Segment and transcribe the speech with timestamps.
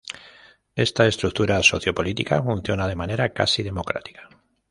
[0.75, 4.27] Esta estructura socio-política funciona de manera casi democrática.